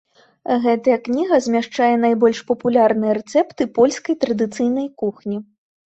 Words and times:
Гэтая 0.63 0.95
кніга 1.07 1.35
змяшчае 1.47 1.91
найбольш 2.07 2.39
папулярныя 2.49 3.13
рэцэпты 3.19 3.63
польскай 3.79 4.15
традыцыйнай 4.25 4.87
кухні. 5.03 5.37